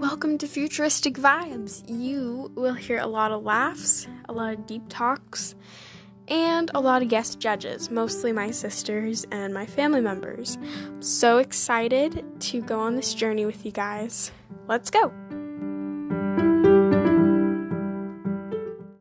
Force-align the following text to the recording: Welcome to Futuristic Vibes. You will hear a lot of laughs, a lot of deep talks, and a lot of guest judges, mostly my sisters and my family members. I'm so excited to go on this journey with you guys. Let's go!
Welcome 0.00 0.38
to 0.38 0.46
Futuristic 0.46 1.16
Vibes. 1.16 1.84
You 1.86 2.50
will 2.54 2.72
hear 2.72 2.98
a 3.00 3.06
lot 3.06 3.32
of 3.32 3.42
laughs, 3.42 4.08
a 4.30 4.32
lot 4.32 4.54
of 4.54 4.66
deep 4.66 4.84
talks, 4.88 5.54
and 6.26 6.70
a 6.74 6.80
lot 6.80 7.02
of 7.02 7.08
guest 7.08 7.38
judges, 7.38 7.90
mostly 7.90 8.32
my 8.32 8.50
sisters 8.50 9.26
and 9.30 9.52
my 9.52 9.66
family 9.66 10.00
members. 10.00 10.56
I'm 10.86 11.02
so 11.02 11.36
excited 11.36 12.24
to 12.40 12.62
go 12.62 12.80
on 12.80 12.96
this 12.96 13.12
journey 13.12 13.44
with 13.44 13.66
you 13.66 13.72
guys. 13.72 14.32
Let's 14.66 14.88
go! 14.88 15.12